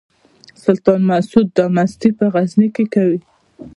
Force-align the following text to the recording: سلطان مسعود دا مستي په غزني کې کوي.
سلطان 0.63 0.99
مسعود 1.11 1.47
دا 1.57 1.65
مستي 1.75 2.09
په 2.17 2.25
غزني 2.33 2.67
کې 2.75 2.85
کوي. 2.93 3.19